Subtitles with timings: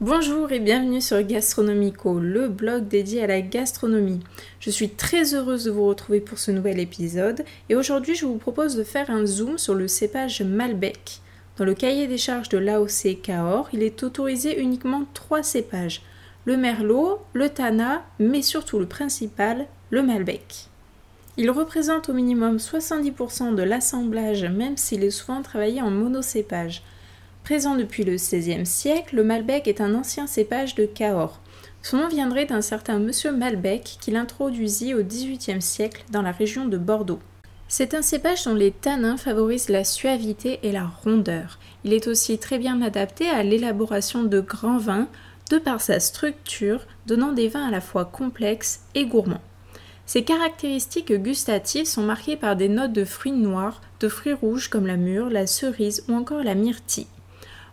[0.00, 4.20] Bonjour et bienvenue sur Gastronomico, le blog dédié à la gastronomie.
[4.60, 8.36] Je suis très heureuse de vous retrouver pour ce nouvel épisode et aujourd'hui je vous
[8.36, 11.18] propose de faire un zoom sur le cépage Malbec.
[11.56, 16.02] Dans le cahier des charges de l'AOC Cahors, il est autorisé uniquement trois cépages
[16.44, 20.68] le Merlot, le Tana, mais surtout le principal, le Malbec.
[21.36, 26.84] Il représente au minimum 70% de l'assemblage, même s'il est souvent travaillé en monocépage.
[27.48, 31.40] Présent depuis le XVIe siècle, le Malbec est un ancien cépage de Cahors.
[31.80, 36.66] Son nom viendrait d'un certain monsieur Malbec qui l'introduisit au XVIIIe siècle dans la région
[36.66, 37.20] de Bordeaux.
[37.66, 41.58] C'est un cépage dont les tanins favorisent la suavité et la rondeur.
[41.84, 45.08] Il est aussi très bien adapté à l'élaboration de grands vins,
[45.48, 49.40] de par sa structure, donnant des vins à la fois complexes et gourmands.
[50.04, 54.86] Ses caractéristiques gustatives sont marquées par des notes de fruits noirs, de fruits rouges comme
[54.86, 57.06] la mûre, la cerise ou encore la myrtille.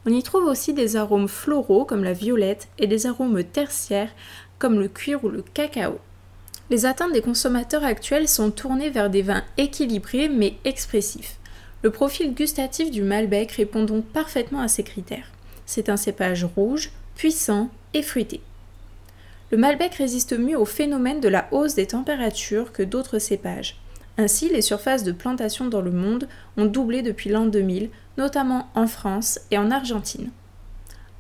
[0.07, 4.11] On y trouve aussi des arômes floraux comme la violette et des arômes tertiaires
[4.59, 5.99] comme le cuir ou le cacao.
[6.69, 11.37] Les atteintes des consommateurs actuels sont tournées vers des vins équilibrés mais expressifs.
[11.81, 15.31] Le profil gustatif du Malbec répond donc parfaitement à ces critères.
[15.65, 18.41] C'est un cépage rouge, puissant et fruité.
[19.51, 23.77] Le Malbec résiste mieux au phénomène de la hausse des températures que d'autres cépages.
[24.17, 26.27] Ainsi, les surfaces de plantation dans le monde
[26.57, 30.31] ont doublé depuis l'an 2000, notamment en France et en Argentine.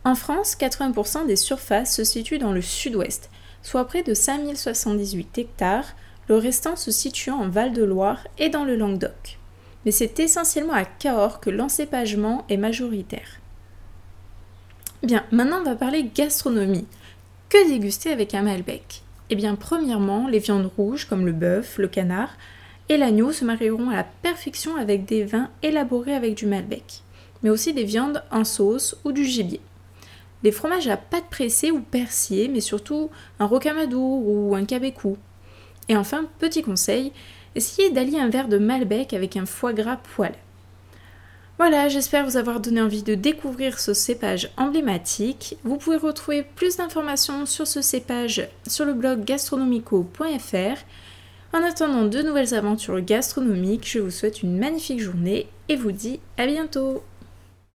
[0.05, 3.29] En France, 80% des surfaces se situent dans le sud-ouest,
[3.63, 5.95] soit près de 5078 hectares,
[6.29, 9.39] le restant se situant en Val-de-Loire et dans le Languedoc.
[9.83, 13.39] Mais c'est essentiellement à Cahors que l'encépagement est majoritaire.
[15.03, 16.87] Bien, maintenant on va parler gastronomie.
[17.49, 19.03] Que déguster avec un Malbec?
[19.29, 22.37] Eh bien, premièrement, les viandes rouges comme le bœuf, le canard,
[22.89, 27.01] et l'agneau se marieront à la perfection avec des vins élaborés avec du Malbec,
[27.43, 29.61] mais aussi des viandes en sauce ou du gibier.
[30.43, 33.09] Les fromages à pâte pressée ou persillée, mais surtout
[33.39, 35.17] un rocamadour ou un cabécou.
[35.89, 37.11] Et enfin, petit conseil,
[37.55, 40.35] essayez d'allier un verre de Malbec avec un foie gras poêlé.
[41.57, 45.57] Voilà, j'espère vous avoir donné envie de découvrir ce cépage emblématique.
[45.63, 50.83] Vous pouvez retrouver plus d'informations sur ce cépage sur le blog gastronomico.fr.
[51.53, 56.19] En attendant de nouvelles aventures gastronomiques, je vous souhaite une magnifique journée et vous dis
[56.37, 57.03] à bientôt